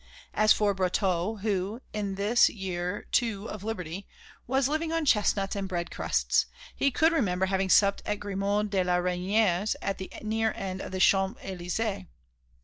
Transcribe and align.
As 0.33 0.51
for 0.51 0.73
Brotteaux 0.73 1.41
who, 1.43 1.79
in 1.93 2.15
this 2.15 2.49
year 2.49 3.05
II 3.21 3.45
of 3.47 3.63
liberty, 3.63 4.07
was 4.47 4.67
living 4.67 4.91
on 4.91 5.05
chestnuts 5.05 5.55
and 5.55 5.69
bread 5.69 5.91
crusts, 5.91 6.47
he 6.75 6.89
could 6.89 7.11
remember 7.13 7.45
having 7.45 7.69
supped 7.69 8.01
at 8.03 8.19
Grimod 8.19 8.71
de 8.71 8.83
la 8.83 8.97
Reynière's 8.97 9.75
at 9.79 9.99
the 9.99 10.11
near 10.23 10.53
end 10.55 10.81
of 10.81 10.91
the 10.91 10.97
Champs 10.99 11.39
Élysées. 11.43 12.07